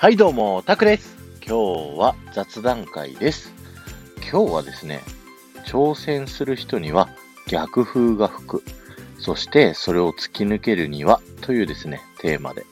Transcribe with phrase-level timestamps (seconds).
[0.00, 1.16] はいどうも、タクです。
[1.44, 3.52] 今日は雑談会です。
[4.30, 5.00] 今日はですね、
[5.66, 7.08] 挑戦する人には
[7.48, 8.62] 逆風が吹く。
[9.18, 12.64] そしてそれを突き抜けるにはというですね、テーマで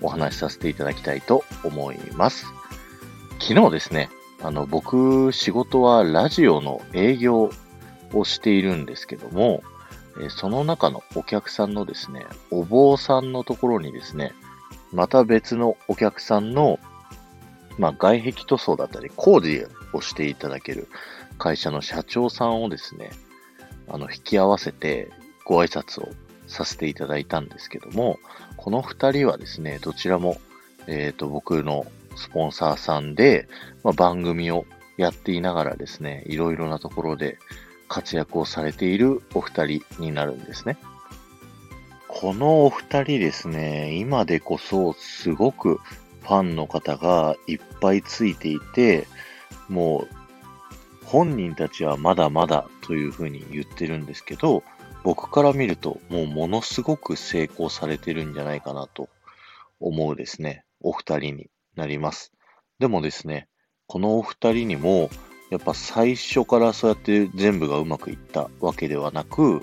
[0.00, 2.46] お話しさせていただきたいと思います。
[3.38, 4.10] 昨日ですね、
[4.42, 7.52] あの、僕、仕事はラジオの営業
[8.12, 9.62] をしているんですけども、
[10.30, 14.32] その中のお客さんのですね、お坊さんのところにですね、
[14.92, 16.78] また別のお客さんの、
[17.78, 20.88] まあ、外壁塗装だったり工事をしていただける
[21.38, 23.10] 会社の社長さんをですね、
[23.88, 25.10] あの、引き合わせて
[25.44, 26.08] ご挨拶を
[26.46, 28.18] させていただいたんですけども、
[28.56, 30.38] この二人はですね、どちらも、
[30.86, 31.86] えっ、ー、と、僕の
[32.16, 33.48] スポンサーさんで、
[33.82, 34.66] まあ、番組を
[34.96, 37.38] やっていながらですね、いろいろなところで
[37.88, 40.76] 活躍をされているお二人になるんですね。
[42.14, 45.80] このお二人ですね、今でこそすごく
[46.20, 49.08] ファンの方がいっぱいついていて、
[49.70, 54.62] もう本人たちはまだまだというふうに言ってるんですけど、
[55.02, 59.08] 僕から見るともうものすごく成功されてるんじゃないかなと
[59.80, 62.30] 思うですね、お二人になります。
[62.78, 63.48] でもですね、
[63.86, 65.08] このお二人にも
[65.50, 69.62] やっぱ最初からそうやって全部がうまくいったわけではなく、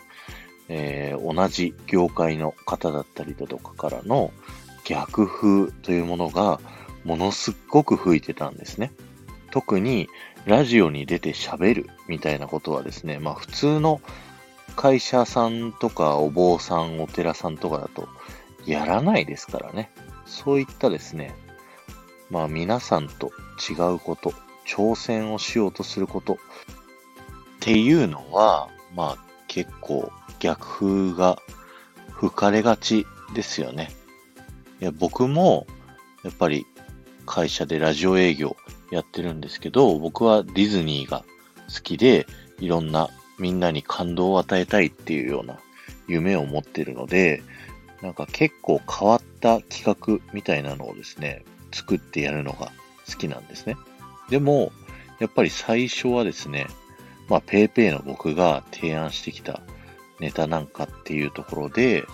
[0.70, 4.32] えー、同じ業界の方だったりだとかからの
[4.86, 6.60] 逆風というものが
[7.04, 8.92] ものすっごく吹いてたんですね。
[9.52, 10.10] 特に
[10.46, 14.00] ラジオに出て喋るみたいなことはですね、まあ普通の
[14.76, 18.08] 会社さんとかお坊さん、お寺さんとかだと
[18.66, 19.92] やらないですからね。
[20.26, 21.34] そういったですね、
[22.30, 23.32] まあ皆さんと
[23.70, 24.34] 違うこと、
[24.68, 26.38] 挑戦をしようとすることっ
[27.60, 31.40] ていうのは、まあ結構逆風が
[32.12, 33.92] 吹かれがちですよね。
[34.82, 35.68] いや僕も
[36.24, 36.66] やっぱり
[37.26, 38.58] 会社でラジオ営業
[38.92, 41.24] やってるんですけど、僕はディズニーが
[41.74, 42.26] 好きで、
[42.60, 45.60] いろんなみんなに感動を与えたいっていうような
[46.08, 47.44] 夢を持ってるので、
[48.02, 52.72] なんか結構変わった企画みたいなのをですね、作ってやるのが
[53.08, 53.78] 好きなんですね。
[54.30, 54.72] でも、
[55.20, 56.68] やっぱり最初はですね、
[57.28, 59.62] まあ、ペイペイの僕が提案してきた
[60.20, 62.06] ネタなんかっていうところで、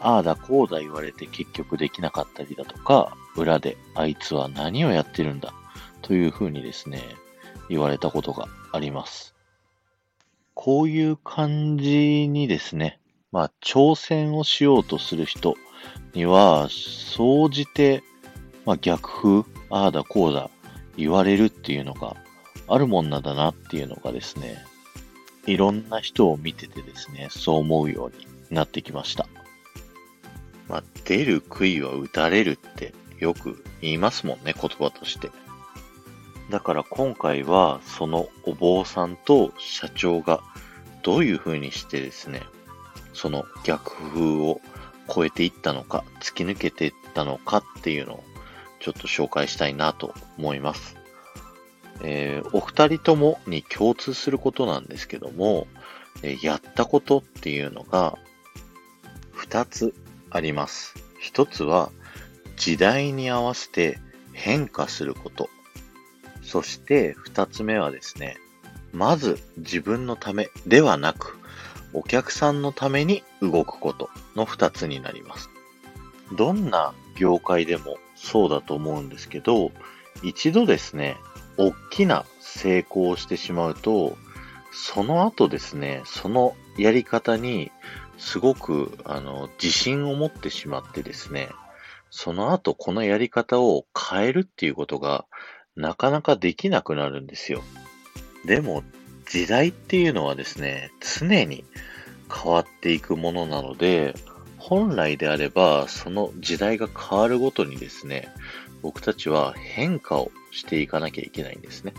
[0.00, 5.54] ああだこうだ言われて結局できなかったりだとか、裏であいつは何をやってるんだ
[6.02, 7.02] というふうにですね、
[7.68, 9.34] 言われたことがあります。
[10.54, 13.00] こういう感じにですね、
[13.32, 15.54] まあ挑戦をしようとする人
[16.14, 18.02] には、総じて、
[18.64, 20.50] まあ逆風、ああだこうだ
[20.96, 22.16] 言われるっていうのが
[22.68, 24.64] あるもんなんだなっていうのがですね、
[25.46, 29.28] いろんな人を見ててですね、そう思うようになってきました。
[30.68, 35.30] まあ、出る杭は打たれるってよく言いますもんね、言葉として。
[36.50, 40.42] だから今回はそのお坊さんと社長が
[41.02, 42.42] どういう風にしてですね、
[43.12, 44.60] その逆風を
[45.12, 48.24] 超えていったのか、突き抜けていったのかっていうのを
[48.80, 50.95] ちょっと紹介したいなと思います。
[52.02, 55.66] えー、お二人ともに共通することなんですけども、
[56.22, 58.18] えー、やったことっていうのが
[59.32, 59.94] 二つ
[60.30, 60.94] あります。
[61.20, 61.90] 一つは
[62.56, 63.98] 時代に合わせて
[64.32, 65.48] 変化すること。
[66.42, 68.36] そして二つ目はですね、
[68.92, 71.38] まず自分のためではなく、
[71.92, 75.50] お客さんのために動くことの二つになります。
[76.36, 79.72] どんな業界でもそうだと思うんですけど、
[80.22, 81.16] 一度ですね、
[81.58, 84.16] 大きな成功をしてしまうと、
[84.72, 87.72] その後ですね、そのやり方に
[88.18, 91.48] すごく、あの、自信を持ってしまってですね、
[92.10, 95.26] その後このやり方を変えるっていうことが
[95.76, 97.62] なかなかできなくなるんですよ。
[98.44, 98.84] でも、
[99.28, 101.64] 時代っていうのはですね、常に
[102.32, 104.14] 変わっていくものなので、
[104.58, 108.28] 本来であれば、その時代が変わるごとにですね、
[108.82, 111.92] 僕たちは変化をしていかなきゃいけないんですね。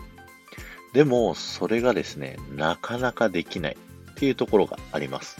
[0.92, 3.76] でも、それがですね、なかなかできない
[4.10, 5.38] っていうところがあります。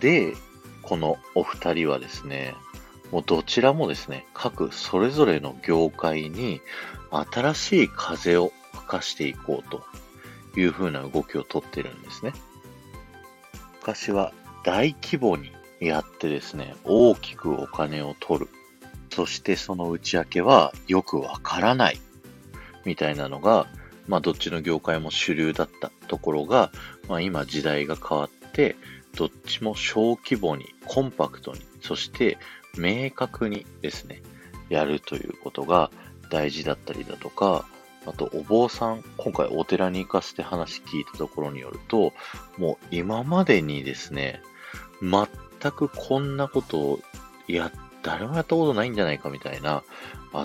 [0.00, 0.34] で、
[0.82, 2.54] このお二人はですね、
[3.12, 6.60] もうどちらもですね、各それぞれの業界に
[7.10, 9.84] 新しい風を吹かしていこうと
[10.58, 12.32] いう風な動きをとってるんですね。
[13.80, 14.32] 昔は
[14.64, 18.48] 大規模にやってですね、大きくお金を取る。
[19.10, 22.00] そしてその内訳はよくわからない
[22.84, 23.66] みたいなのが、
[24.06, 26.70] まあどっちの業界も主流だったところが、
[27.08, 28.76] まあ今時代が変わって、
[29.16, 32.38] どっちも小規模に、コンパクトに、そして
[32.76, 34.22] 明確にですね、
[34.68, 35.90] やるということが
[36.30, 37.66] 大事だったりだとか、
[38.06, 42.12] あと、お坊さん、今回お寺に行かせて話聞いたところによると、
[42.58, 44.42] もう今までにですね、
[45.00, 47.00] 全くこんなことを
[47.48, 47.72] やっ、
[48.04, 49.82] 誰もやったことないんじゃないかみたいな、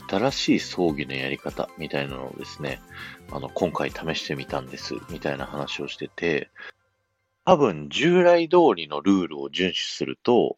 [0.09, 2.81] 新しい葬儀のやり方みたいなのをですね、
[3.31, 6.49] あの、今回試してみたんです、みたいな話をしてて、
[7.45, 10.57] 多分従来通りのルールを遵守すると、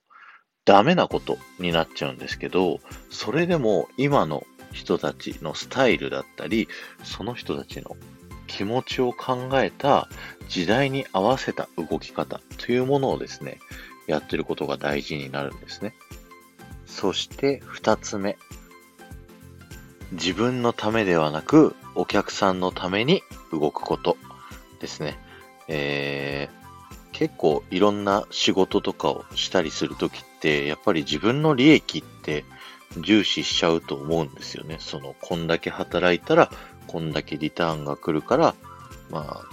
[0.63, 6.67] ダメなことになっちゃうんですけど、それでも今の人たちのスタイルだったり、
[7.03, 7.97] その人たちの
[8.45, 10.07] 気持ちを考えた
[10.49, 13.59] 時代に合わせた動き方というものをですね、
[14.05, 15.95] やってることが大事になるんですね。
[16.91, 18.37] そして二つ目。
[20.11, 24.17] 自分のためではなく、お客さんのために動くこと
[24.81, 25.17] ですね。
[25.69, 32.43] えー、結構いろんな仕事とかをしたりするときって、やっぱり自分の利益って
[32.97, 34.75] 重視しちゃうと思うんですよね。
[34.79, 36.51] その、こんだけ働いたら、
[36.87, 38.53] こんだけリターンが来るから、
[39.09, 39.45] まあ、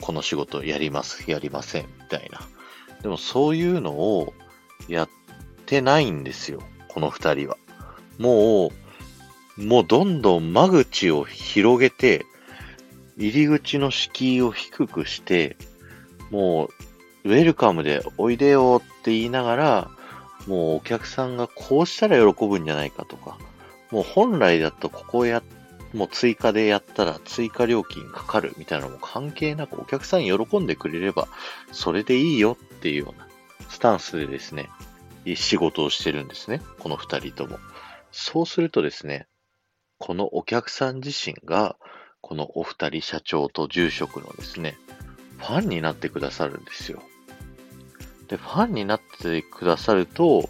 [0.00, 2.40] この仕事やります、やりません、みたいな。
[3.02, 4.32] でもそういうのを
[4.88, 5.10] やっ
[5.70, 7.56] てないんですよ、この二人は。
[8.18, 8.72] も
[9.56, 12.26] う、もうどんどん間口を広げて、
[13.16, 15.56] 入り口の敷居を低くして、
[16.30, 16.70] も
[17.24, 19.90] う、ウェルカムでおいでよって言いながら、
[20.48, 23.38] もうお客さんがこうしたら喜ぶんじゃないかとか、
[23.92, 25.40] もう本来だとここや、
[25.92, 31.26] もう追加でやったら追加料金かかるみたいなのも関係なくお客さん喜んでくれれば
[31.72, 33.26] それでいいよっていうような
[33.68, 34.68] スタンスでですね、
[35.36, 36.60] 仕事をしてるんですね。
[36.78, 37.58] この二人とも。
[38.12, 39.26] そうするとですね、
[39.98, 41.76] このお客さん自身が、
[42.20, 44.76] このお二人社長と住職のですね、
[45.38, 47.02] ファンになってくださるんですよ。
[48.28, 50.48] で、ファンになってくださると、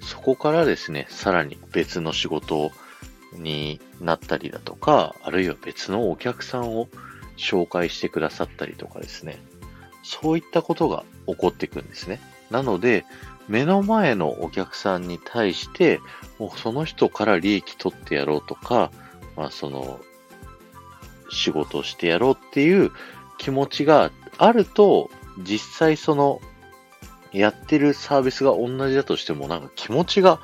[0.00, 2.72] そこからですね、さらに別の仕事
[3.32, 6.88] になったりだとか、あるいは別のお客さんを
[7.36, 9.38] 紹介してくださったりとかですね、
[10.02, 12.20] そういったことが起こっていくんですね。
[12.50, 13.04] なので、
[13.48, 16.00] 目の前のお客さんに対して、
[16.38, 18.90] もうその人から利益取ってやろうとか、
[19.36, 20.00] まあその、
[21.30, 22.92] 仕事をしてやろうっていう
[23.38, 26.40] 気持ちがあると、実際その
[27.32, 30.40] やってるサービスが同じだとしても、なんか気持ちが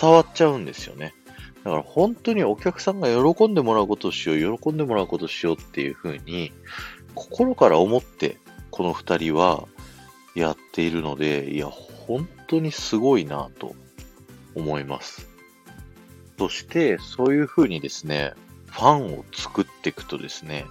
[0.00, 1.14] 伝わっちゃうんですよね。
[1.64, 6.52] だから本当にお客さんが喜んでもらうことをしよう、喜んでもらうことをしようっていうふうに、
[7.14, 8.38] 心から思って、
[8.70, 9.66] この二人は
[10.34, 11.68] やっているので、いや、
[12.08, 13.76] 本当にすごいなと
[14.54, 15.28] 思います。
[16.38, 18.32] そして、そういうふうにですね、
[18.66, 20.64] ファンを作っていくとですね、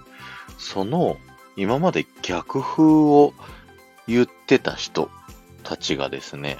[0.58, 1.16] その
[1.56, 3.32] 今まで逆風を
[4.08, 5.10] 言ってた人
[5.62, 6.58] たちがですね、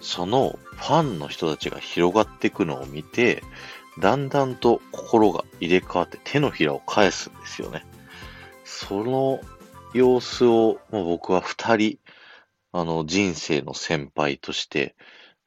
[0.00, 3.42] そのファンの人たちが広がっていくのを見て、
[3.98, 7.86] だんだんと心が入れ替わって手のひらを返すんですよね。
[8.64, 9.40] その
[9.94, 11.98] 様子をもう僕は二人、
[12.72, 14.94] あの人生の先輩として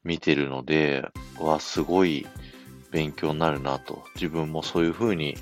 [0.03, 1.07] 見てるので、
[1.39, 2.25] わ、すごい
[2.91, 5.35] 勉強になるなと、自分もそういう風に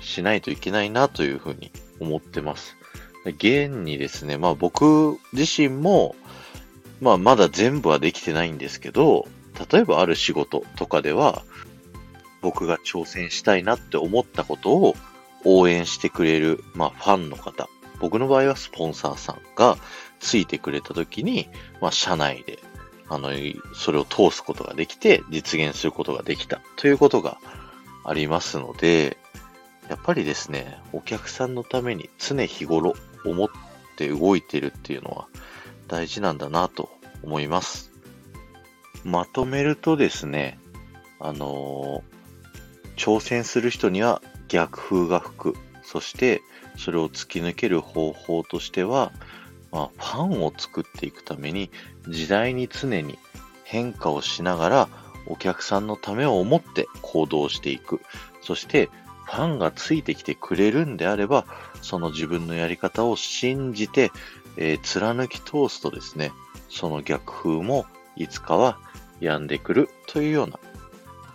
[0.00, 2.76] しないといけないなという風に思ってます。
[3.24, 6.14] 現にですね、まあ僕自身も
[7.00, 9.26] まあ、まだ全部はできてないんですけど、
[9.70, 11.42] 例えばある仕事とかでは、
[12.40, 14.96] 僕が挑戦したいなって思ったことを
[15.44, 17.68] 応援してくれる、まあ、ファンの方、
[18.00, 19.76] 僕の場合はスポンサーさんが
[20.24, 21.50] ついてくれた時に、
[21.82, 22.58] まあ、社内で、
[23.10, 23.28] あの、
[23.74, 27.36] それを通すことができて、実現することができたということが
[28.04, 29.18] ありますので、
[29.90, 32.94] やっぱりですね、お客さんのために常日頃
[33.26, 33.48] 思っ
[33.96, 35.28] て動いてるっていうのは、
[35.88, 36.88] 大事なんだなと
[37.22, 37.92] 思います。
[39.04, 40.58] まとめるとですね、
[41.20, 45.54] あのー、挑戦する人には逆風が吹く。
[45.82, 46.40] そして
[46.78, 49.12] それを突き抜ける方法としては、
[49.74, 51.70] まあ、ファンを作っていくために
[52.08, 53.18] 時代に常に
[53.64, 54.88] 変化をしながら
[55.26, 58.00] お客さんのためを思って行動していく。
[58.40, 58.88] そして
[59.26, 61.44] ファンがついてきてくれるんであれば、
[61.82, 64.10] その自分のやり方を信じて
[64.56, 66.32] えー、貫き通すとですね、
[66.68, 68.78] その逆風もいつかは
[69.20, 70.58] 止んでくるというような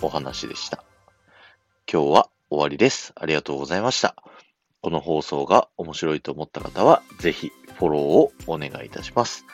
[0.01, 0.83] お話でした。
[1.91, 3.13] 今日は終わりです。
[3.15, 4.15] ありがとうございました。
[4.81, 9.45] この放送が面白いと思った方は、ぜひフォローをお願いいたします。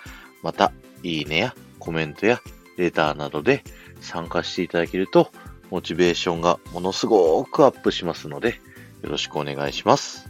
[0.41, 2.41] また、いいねやコメントや
[2.75, 3.63] レターなどで
[4.01, 5.31] 参加していただけると、
[5.69, 8.59] モチベーションがものすごくアップしますので、
[9.03, 10.27] よろしくお願いします。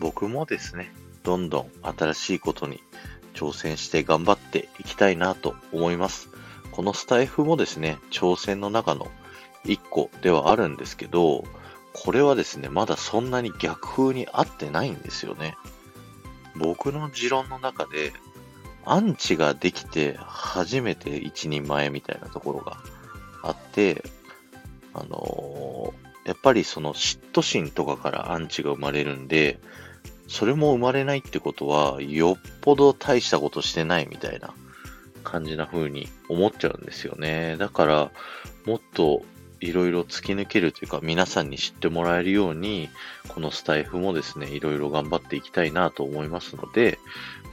[0.00, 2.82] 僕もですね、どんどん新しいことに
[3.34, 6.30] 挑戦して頑張っていきたいなと思います。
[6.72, 9.08] このスタイフもですね、挑戦の中の
[9.64, 11.44] 一個ではあるんですけど、
[11.92, 15.56] これはですね、まだそんなに逆風に合ってないんですよね。
[16.56, 18.12] 僕の持論の中で、
[18.86, 22.76] アンチができて初めて一人前みたいなところが
[23.42, 24.04] あって、
[24.92, 29.58] あのー、やっぱりその嫉妬心とかからアンチが生まれるんで、
[30.28, 34.54] それも生まれないってことは、よっぽど大したことしてないみたいな
[35.22, 37.56] 感じな風に思っちゃうんですよね。
[37.58, 38.10] だから、
[38.64, 39.22] もっと
[39.64, 42.90] いろいろ突き抜けるというか、皆さんに知ってもらえるように、
[43.28, 46.98] このスタイフもですね、いろいろ頑張っていきたいなと思いますので、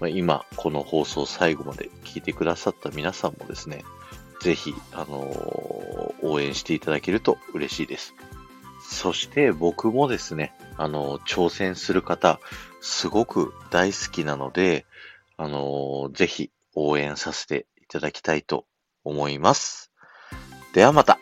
[0.01, 3.85] まあ、今、この放送最後まで聞いてくださった皆さんもですね、
[4.41, 8.13] ぜひ、あのー、応援していただけると嬉しいです。
[8.81, 12.39] そして僕もですね、あのー、挑戦する方、
[12.81, 14.85] すごく大好きなので、
[15.37, 18.65] あのー、ぜひ応援させていただきたいと
[19.05, 19.91] 思います。
[20.73, 21.19] ではまた。